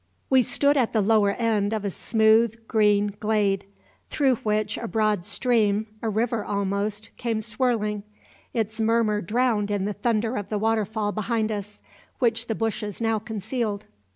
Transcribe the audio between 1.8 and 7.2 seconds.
a smooth, green glade, through which a broad stream a river, almost